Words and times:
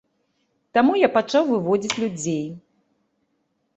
Таму 0.77 0.93
я 1.01 1.09
пачаў 1.19 1.43
выводзіць 1.51 1.99
людзей. 2.05 2.43